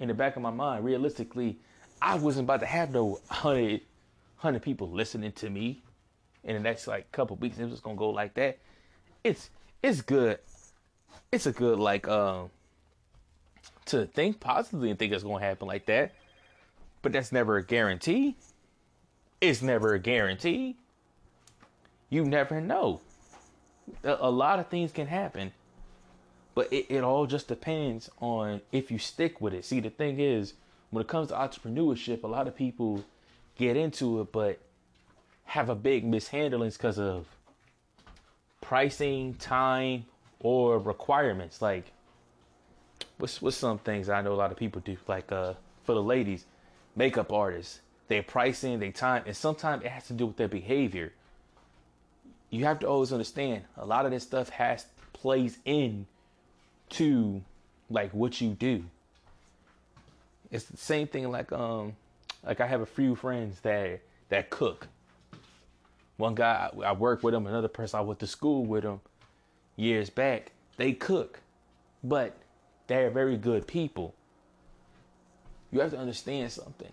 in 0.00 0.08
the 0.08 0.14
back 0.14 0.36
of 0.36 0.42
my 0.42 0.50
mind, 0.50 0.84
realistically, 0.84 1.56
I 2.00 2.16
wasn't 2.16 2.46
about 2.46 2.60
to 2.60 2.66
have 2.66 2.90
no 2.90 3.20
100, 3.28 3.80
100 4.40 4.62
people 4.62 4.90
listening 4.90 5.32
to 5.32 5.50
me 5.50 5.82
in 6.44 6.54
the 6.54 6.60
next 6.60 6.86
like 6.86 7.10
couple 7.12 7.36
weeks. 7.36 7.58
It 7.58 7.64
was 7.64 7.72
just 7.72 7.82
gonna 7.82 7.96
go 7.96 8.10
like 8.10 8.34
that. 8.34 8.58
It's 9.24 9.50
it's 9.82 10.00
good. 10.02 10.38
It's 11.32 11.46
a 11.46 11.52
good 11.52 11.78
like 11.78 12.08
um 12.08 12.50
to 13.86 14.06
think 14.06 14.40
positively 14.40 14.90
and 14.90 14.98
think 14.98 15.12
it's 15.12 15.24
gonna 15.24 15.44
happen 15.44 15.66
like 15.66 15.86
that. 15.86 16.12
But 17.08 17.14
that's 17.14 17.32
never 17.32 17.56
a 17.56 17.64
guarantee. 17.64 18.36
It's 19.40 19.62
never 19.62 19.94
a 19.94 19.98
guarantee. 19.98 20.76
You 22.10 22.22
never 22.22 22.60
know. 22.60 23.00
A, 24.04 24.30
lot 24.30 24.58
of 24.58 24.66
things 24.66 24.92
can 24.92 25.06
happen. 25.06 25.52
But 26.54 26.70
it, 26.70 26.84
it 26.90 27.02
all 27.02 27.24
just 27.24 27.48
depends 27.48 28.10
on 28.20 28.60
if 28.72 28.90
you 28.90 28.98
stick 28.98 29.40
with 29.40 29.54
it. 29.54 29.64
See, 29.64 29.80
the 29.80 29.88
thing 29.88 30.20
is, 30.20 30.52
when 30.90 31.00
it 31.00 31.08
comes 31.08 31.28
to 31.28 31.34
entrepreneurship, 31.34 32.24
a 32.24 32.26
lot 32.26 32.46
of 32.46 32.54
people 32.54 33.02
get 33.56 33.74
into 33.74 34.20
it, 34.20 34.30
but 34.30 34.60
have 35.44 35.70
a 35.70 35.74
big 35.74 36.04
mishandlings 36.04 36.76
because 36.76 36.98
of 36.98 37.26
pricing, 38.60 39.32
time, 39.32 40.04
or 40.40 40.78
requirements. 40.78 41.62
Like, 41.62 41.90
what's 43.16 43.40
what's 43.40 43.56
some 43.56 43.78
things 43.78 44.10
I 44.10 44.20
know 44.20 44.34
a 44.34 44.36
lot 44.36 44.52
of 44.52 44.58
people 44.58 44.82
do? 44.82 44.98
Like, 45.06 45.32
uh, 45.32 45.54
for 45.84 45.94
the 45.94 46.02
ladies, 46.02 46.44
makeup 46.98 47.32
artists, 47.32 47.80
their 48.08 48.22
pricing, 48.22 48.80
their 48.80 48.90
time, 48.92 49.22
and 49.24 49.36
sometimes 49.36 49.84
it 49.84 49.88
has 49.88 50.08
to 50.08 50.12
do 50.12 50.26
with 50.26 50.36
their 50.36 50.48
behavior. 50.48 51.12
You 52.50 52.64
have 52.64 52.80
to 52.80 52.88
always 52.88 53.12
understand 53.12 53.62
a 53.76 53.86
lot 53.86 54.04
of 54.04 54.10
this 54.10 54.24
stuff 54.24 54.48
has 54.50 54.86
plays 55.12 55.58
in 55.64 56.06
to 56.90 57.42
like 57.88 58.12
what 58.12 58.40
you 58.40 58.50
do. 58.50 58.84
It's 60.50 60.64
the 60.64 60.76
same 60.76 61.06
thing 61.06 61.30
like 61.30 61.52
um 61.52 61.94
like 62.44 62.60
I 62.60 62.66
have 62.66 62.80
a 62.80 62.86
few 62.86 63.14
friends 63.14 63.60
that 63.60 64.00
that 64.28 64.50
cook. 64.50 64.88
One 66.16 66.34
guy 66.34 66.70
I 66.84 66.92
work 66.92 67.22
with 67.22 67.34
him, 67.34 67.46
another 67.46 67.68
person 67.68 67.98
I 67.98 68.02
went 68.02 68.18
to 68.20 68.26
school 68.26 68.64
with 68.64 68.84
him 68.84 69.00
years 69.76 70.10
back. 70.10 70.52
They 70.76 70.92
cook, 70.92 71.40
but 72.02 72.36
they're 72.86 73.10
very 73.10 73.36
good 73.36 73.66
people. 73.66 74.14
You 75.70 75.80
have 75.80 75.90
to 75.90 75.98
understand 75.98 76.50
something. 76.50 76.90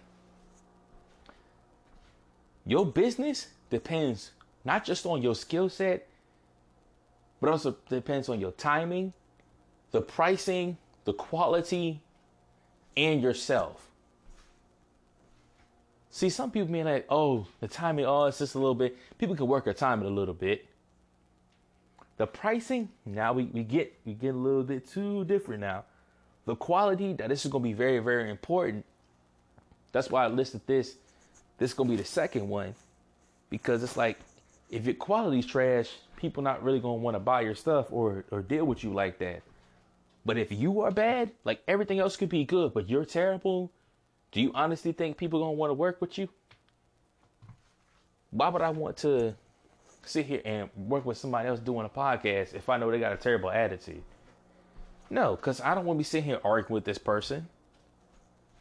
Your 2.65 2.86
business 2.86 3.48
depends 3.70 4.32
not 4.63 4.84
just 4.84 5.05
on 5.05 5.22
your 5.22 5.36
skill 5.36 5.70
set, 5.70 6.08
but 7.39 7.50
also 7.50 7.77
depends 7.89 8.27
on 8.27 8.39
your 8.39 8.51
timing, 8.51 9.13
the 9.91 10.01
pricing, 10.01 10.77
the 11.05 11.13
quality, 11.13 12.01
and 12.98 13.22
yourself. 13.22 13.88
See, 16.10 16.29
some 16.29 16.50
people 16.50 16.72
mean 16.72 16.86
like, 16.86 17.05
oh, 17.10 17.46
the 17.60 17.67
timing, 17.67 18.05
oh, 18.05 18.25
it's 18.25 18.39
just 18.39 18.55
a 18.55 18.58
little 18.58 18.74
bit. 18.74 18.98
People 19.17 19.36
can 19.36 19.48
work 19.48 19.65
their 19.65 19.74
timing 19.74 20.08
a 20.08 20.12
little 20.12 20.34
bit. 20.34 20.65
The 22.17 22.25
pricing, 22.25 22.89
now 23.05 23.34
we, 23.34 23.44
we 23.46 23.63
get 23.63 23.94
we 24.05 24.13
get 24.13 24.34
a 24.34 24.38
little 24.38 24.63
bit 24.63 24.89
too 24.89 25.25
different 25.25 25.60
now. 25.60 25.84
The 26.46 26.56
quality, 26.56 27.14
that 27.14 27.30
this 27.30 27.46
is 27.46 27.52
gonna 27.52 27.64
be 27.64 27.74
very, 27.74 28.00
very 28.00 28.30
important. 28.30 28.86
That's 29.92 30.10
why 30.10 30.25
I 30.25 30.28
listed 30.28 30.62
this. 30.68 30.96
This 31.58 31.72
is 31.72 31.74
gonna 31.74 31.90
be 31.90 31.96
the 31.96 32.06
second 32.06 32.48
one. 32.48 32.75
Because 33.50 33.84
it's 33.84 33.98
like 33.98 34.20
if 34.70 34.86
your 34.86 34.96
quality's 34.96 35.46
trash, 35.46 35.90
people 36.18 36.44
not 36.44 36.64
really 36.64 36.80
gonna 36.80 36.96
want 36.96 37.16
to 37.16 37.20
buy 37.20 37.42
your 37.42 37.56
stuff 37.56 37.88
or 37.92 38.25
or 38.32 38.42
deal 38.42 38.66
with 38.66 38.84
you 38.84 38.94
like 38.94 39.20
that. 39.20 39.42
But 40.25 40.38
if 40.38 40.52
you 40.52 40.82
are 40.82 40.92
bad, 40.92 41.32
like 41.44 41.62
everything 41.68 42.00
else 42.00 42.18
could 42.18 42.30
be 42.30 42.46
good, 42.46 42.74
but 42.74 42.90
you're 42.90 43.06
terrible, 43.06 43.72
do 44.32 44.42
you 44.42 44.52
honestly 44.54 44.92
think 44.92 45.18
people 45.18 45.40
gonna 45.40 45.54
want 45.54 45.70
to 45.70 45.75
work 45.75 46.02
with 46.02 46.18
you? 46.18 46.30
Why 48.32 48.50
would 48.50 48.62
I 48.62 48.70
want 48.70 48.98
to 48.98 49.36
sit 50.04 50.25
here 50.25 50.42
and 50.44 50.70
work 50.75 51.06
with 51.06 51.18
somebody 51.18 51.48
else 51.48 51.60
doing 51.60 51.86
a 51.86 51.90
podcast 51.90 52.54
if 52.54 52.68
I 52.70 52.78
know 52.78 52.92
they 52.92 53.00
got 53.00 53.14
a 53.14 53.18
terrible 53.18 53.50
attitude? 53.50 54.04
No, 55.09 55.35
because 55.35 55.62
I 55.62 55.75
don't 55.75 55.85
want 55.85 55.97
to 55.97 56.00
be 56.00 56.03
sitting 56.03 56.25
here 56.25 56.39
arguing 56.43 56.74
with 56.74 56.85
this 56.85 56.97
person. 56.97 57.47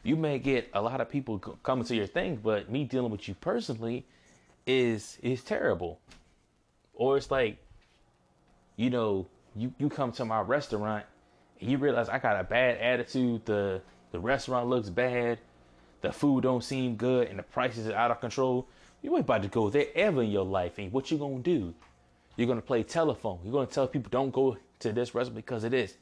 You 0.03 0.15
may 0.15 0.37
get 0.37 0.69
a 0.73 0.81
lot 0.81 1.01
of 1.01 1.09
people 1.09 1.39
coming 1.39 1.85
to 1.85 1.95
your 1.95 2.05
thing, 2.05 2.39
but 2.41 2.69
me 2.69 2.83
dealing 2.83 3.11
with 3.11 3.27
you 3.27 3.33
personally 3.33 4.05
is 4.67 5.17
is 5.23 5.43
terrible. 5.43 5.99
Or 6.93 7.17
it's 7.17 7.31
like, 7.31 7.57
you 8.75 8.89
know, 8.89 9.27
you, 9.55 9.73
you 9.77 9.89
come 9.89 10.11
to 10.13 10.25
my 10.25 10.41
restaurant 10.41 11.05
and 11.59 11.71
you 11.71 11.77
realize 11.77 12.07
I 12.07 12.19
got 12.19 12.39
a 12.39 12.43
bad 12.43 12.77
attitude, 12.77 13.45
the 13.45 13.81
the 14.11 14.19
restaurant 14.19 14.69
looks 14.69 14.89
bad, 14.89 15.39
the 16.01 16.11
food 16.11 16.43
don't 16.43 16.63
seem 16.63 16.95
good, 16.95 17.27
and 17.27 17.39
the 17.39 17.43
prices 17.43 17.87
are 17.87 17.95
out 17.95 18.11
of 18.11 18.21
control. 18.21 18.67
You 19.01 19.11
ain't 19.15 19.25
about 19.25 19.41
to 19.41 19.49
go 19.49 19.69
there 19.69 19.87
ever 19.95 20.23
in 20.23 20.31
your 20.31 20.45
life. 20.45 20.77
And 20.77 20.91
what 20.91 21.09
you 21.09 21.17
gonna 21.17 21.39
do? 21.39 21.73
You're 22.37 22.47
gonna 22.47 22.61
play 22.61 22.83
telephone. 22.83 23.39
You're 23.43 23.53
gonna 23.53 23.65
tell 23.65 23.87
people 23.87 24.09
don't 24.11 24.31
go 24.31 24.57
to 24.79 24.91
this 24.93 25.15
restaurant 25.15 25.35
because 25.35 25.63
of 25.63 25.71
this. 25.71 25.95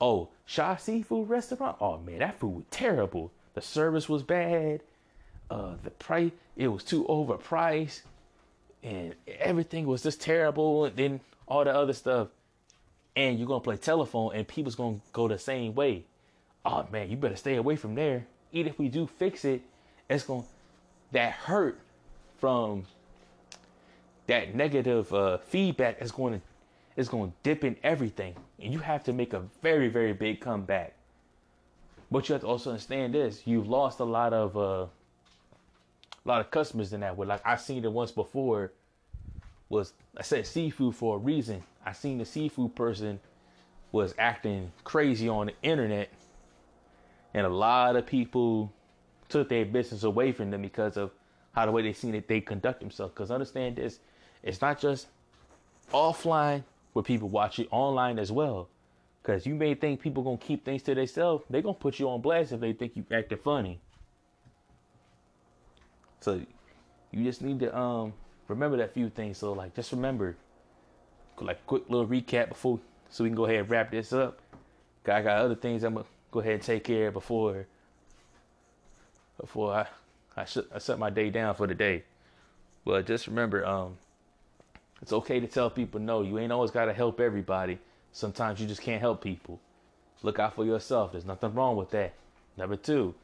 Oh, 0.00 0.28
Shaw 0.46 0.76
Seafood 0.76 1.28
Restaurant. 1.28 1.76
Oh 1.80 1.98
man, 1.98 2.18
that 2.20 2.38
food 2.38 2.54
was 2.54 2.64
terrible. 2.70 3.32
The 3.54 3.60
service 3.60 4.08
was 4.08 4.22
bad. 4.22 4.82
Uh, 5.50 5.74
the 5.82 5.90
price 5.90 6.30
it 6.56 6.68
was 6.68 6.84
too 6.84 7.04
overpriced, 7.04 8.02
and 8.82 9.14
everything 9.38 9.86
was 9.86 10.02
just 10.02 10.20
terrible. 10.20 10.84
And 10.84 10.96
then 10.96 11.20
all 11.46 11.64
the 11.64 11.74
other 11.74 11.92
stuff, 11.92 12.28
and 13.16 13.38
you're 13.38 13.48
gonna 13.48 13.60
play 13.60 13.76
telephone, 13.76 14.34
and 14.34 14.46
people's 14.46 14.74
gonna 14.74 15.00
go 15.12 15.26
the 15.28 15.38
same 15.38 15.74
way. 15.74 16.04
Oh 16.64 16.86
man, 16.92 17.10
you 17.10 17.16
better 17.16 17.36
stay 17.36 17.56
away 17.56 17.76
from 17.76 17.94
there. 17.94 18.26
Even 18.52 18.70
if 18.70 18.78
we 18.78 18.88
do 18.88 19.06
fix 19.06 19.44
it, 19.44 19.62
it's 20.08 20.24
gonna 20.24 20.44
that 21.12 21.32
hurt 21.32 21.78
from 22.38 22.84
that 24.26 24.54
negative 24.54 25.12
uh, 25.12 25.38
feedback 25.38 26.00
is 26.00 26.12
going 26.12 26.34
to 26.34 26.40
is 26.98 27.08
going 27.08 27.30
to 27.30 27.36
dip 27.44 27.62
in 27.62 27.76
everything, 27.84 28.34
and 28.60 28.72
you 28.72 28.80
have 28.80 29.04
to 29.04 29.12
make 29.12 29.32
a 29.32 29.44
very 29.62 29.88
very 29.88 30.12
big 30.12 30.40
comeback. 30.40 30.94
But 32.10 32.28
you 32.28 32.32
have 32.32 32.42
to 32.42 32.48
also 32.48 32.70
understand 32.70 33.14
this: 33.14 33.46
you've 33.46 33.68
lost 33.68 34.00
a 34.00 34.04
lot 34.04 34.32
of 34.32 34.56
uh, 34.56 34.60
a 34.60 36.26
lot 36.26 36.40
of 36.40 36.50
customers 36.50 36.92
in 36.92 37.00
that 37.00 37.16
way. 37.16 37.26
Like 37.26 37.40
I've 37.46 37.60
seen 37.60 37.84
it 37.84 37.92
once 37.92 38.10
before. 38.10 38.72
Was 39.70 39.92
I 40.16 40.22
said 40.22 40.46
seafood 40.46 40.96
for 40.96 41.16
a 41.16 41.18
reason? 41.18 41.62
I 41.86 41.92
seen 41.92 42.18
the 42.18 42.24
seafood 42.24 42.74
person 42.74 43.20
was 43.92 44.14
acting 44.18 44.72
crazy 44.82 45.28
on 45.28 45.46
the 45.46 45.54
internet, 45.62 46.10
and 47.32 47.46
a 47.46 47.50
lot 47.50 47.94
of 47.94 48.06
people 48.06 48.72
took 49.28 49.48
their 49.48 49.64
business 49.64 50.02
away 50.02 50.32
from 50.32 50.50
them 50.50 50.62
because 50.62 50.96
of 50.96 51.12
how 51.52 51.64
the 51.64 51.70
way 51.70 51.82
they 51.82 51.92
seen 51.92 52.14
it 52.14 52.26
they 52.26 52.40
conduct 52.40 52.80
themselves. 52.80 53.12
Because 53.12 53.30
understand 53.30 53.76
this, 53.76 54.00
it's 54.42 54.60
not 54.60 54.80
just 54.80 55.06
offline 55.92 56.64
where 56.98 57.04
people 57.04 57.28
watch 57.28 57.60
it, 57.60 57.68
online 57.70 58.18
as 58.18 58.32
well. 58.32 58.68
Because 59.22 59.46
you 59.46 59.54
may 59.54 59.76
think 59.76 60.00
people 60.00 60.24
gonna 60.24 60.36
keep 60.36 60.64
things 60.64 60.82
to 60.82 60.96
themselves, 60.96 61.44
they 61.48 61.62
gonna 61.62 61.74
put 61.74 62.00
you 62.00 62.08
on 62.10 62.20
blast 62.20 62.50
if 62.50 62.58
they 62.58 62.72
think 62.72 62.96
you 62.96 63.06
acting 63.12 63.38
funny. 63.38 63.78
So 66.18 66.40
you 67.12 67.22
just 67.22 67.40
need 67.40 67.60
to 67.60 67.78
um 67.78 68.14
remember 68.48 68.76
that 68.78 68.94
few 68.94 69.10
things. 69.10 69.38
So 69.38 69.52
like 69.52 69.76
just 69.76 69.92
remember, 69.92 70.34
like 71.40 71.64
quick 71.68 71.88
little 71.88 72.04
recap 72.04 72.48
before, 72.48 72.80
so 73.10 73.22
we 73.22 73.30
can 73.30 73.36
go 73.36 73.44
ahead 73.44 73.60
and 73.60 73.70
wrap 73.70 73.92
this 73.92 74.12
up. 74.12 74.40
I 75.06 75.22
got 75.22 75.38
other 75.38 75.54
things 75.54 75.84
I'm 75.84 75.94
gonna 75.94 76.06
go 76.32 76.40
ahead 76.40 76.54
and 76.54 76.62
take 76.62 76.82
care 76.82 77.06
of 77.06 77.14
before 77.14 77.68
before 79.40 79.72
I 79.72 79.86
I, 80.36 80.46
sh- 80.46 80.68
I 80.74 80.80
shut 80.80 80.98
my 80.98 81.10
day 81.10 81.30
down 81.30 81.54
for 81.54 81.68
the 81.68 81.76
day. 81.76 82.02
But 82.84 83.06
just 83.06 83.28
remember, 83.28 83.64
um, 83.64 83.98
it's 85.00 85.12
okay 85.12 85.40
to 85.40 85.46
tell 85.46 85.70
people 85.70 86.00
no. 86.00 86.22
You 86.22 86.38
ain't 86.38 86.52
always 86.52 86.70
got 86.70 86.86
to 86.86 86.92
help 86.92 87.20
everybody. 87.20 87.78
Sometimes 88.12 88.60
you 88.60 88.66
just 88.66 88.80
can't 88.80 89.00
help 89.00 89.22
people. 89.22 89.60
Look 90.22 90.38
out 90.38 90.54
for 90.54 90.64
yourself. 90.64 91.12
There's 91.12 91.24
nothing 91.24 91.54
wrong 91.54 91.76
with 91.76 91.90
that. 91.90 92.14
Number 92.56 92.76
two, 92.76 93.14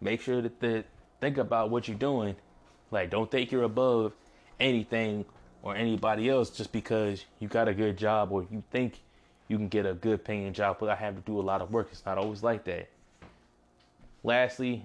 make 0.00 0.20
sure 0.20 0.42
that 0.42 0.60
the 0.60 0.84
think 1.20 1.38
about 1.38 1.70
what 1.70 1.88
you're 1.88 1.96
doing. 1.96 2.36
Like, 2.90 3.10
don't 3.10 3.30
think 3.30 3.50
you're 3.50 3.62
above 3.62 4.12
anything 4.60 5.24
or 5.62 5.74
anybody 5.74 6.28
else 6.28 6.50
just 6.50 6.70
because 6.70 7.24
you 7.40 7.48
got 7.48 7.66
a 7.68 7.74
good 7.74 7.96
job 7.96 8.30
or 8.30 8.46
you 8.50 8.62
think 8.70 9.00
you 9.48 9.56
can 9.56 9.68
get 9.68 9.86
a 9.86 9.94
good 9.94 10.24
paying 10.24 10.52
job 10.52 10.76
without 10.80 10.98
having 10.98 11.22
to 11.22 11.26
do 11.26 11.40
a 11.40 11.42
lot 11.42 11.62
of 11.62 11.70
work. 11.70 11.88
It's 11.90 12.04
not 12.04 12.18
always 12.18 12.42
like 12.42 12.64
that. 12.64 12.90
Lastly, 14.22 14.82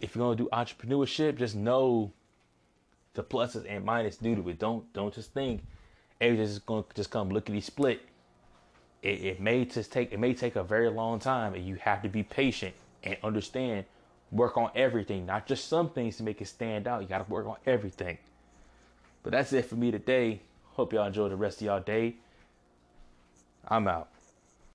if 0.00 0.14
you're 0.14 0.24
gonna 0.24 0.36
do 0.36 0.48
entrepreneurship, 0.52 1.38
just 1.38 1.54
know 1.54 2.12
the 3.14 3.22
pluses 3.22 3.64
and 3.68 3.86
minuses 3.86 4.20
due 4.20 4.36
to 4.36 4.48
it. 4.48 4.58
Don't 4.58 4.92
don't 4.92 5.14
just 5.14 5.32
think 5.32 5.62
everything's 6.20 6.58
gonna 6.58 6.84
just 6.94 7.10
come 7.10 7.30
lickety 7.30 7.60
split. 7.60 8.02
It, 9.02 9.24
it 9.24 9.40
may 9.40 9.64
just 9.64 9.92
take 9.92 10.12
it 10.12 10.18
may 10.18 10.34
take 10.34 10.56
a 10.56 10.64
very 10.64 10.90
long 10.90 11.18
time, 11.18 11.54
and 11.54 11.64
you 11.64 11.76
have 11.76 12.02
to 12.02 12.08
be 12.08 12.22
patient 12.22 12.74
and 13.02 13.16
understand. 13.22 13.86
Work 14.32 14.56
on 14.56 14.70
everything, 14.74 15.26
not 15.26 15.46
just 15.46 15.68
some 15.68 15.90
things 15.90 16.16
to 16.16 16.24
make 16.24 16.40
it 16.40 16.46
stand 16.46 16.88
out. 16.88 17.02
You 17.02 17.06
got 17.06 17.24
to 17.24 17.30
work 17.30 17.46
on 17.46 17.56
everything. 17.66 18.18
But 19.22 19.30
that's 19.30 19.52
it 19.52 19.66
for 19.66 19.76
me 19.76 19.92
today. 19.92 20.40
Hope 20.72 20.92
y'all 20.92 21.06
enjoy 21.06 21.28
the 21.28 21.36
rest 21.36 21.60
of 21.60 21.66
y'all 21.66 21.80
day. 21.80 22.16
I'm 23.68 23.86
out. 23.86 24.08